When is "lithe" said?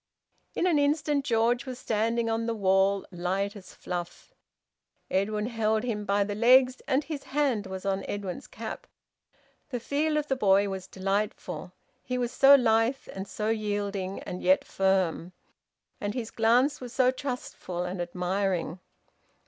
12.55-13.07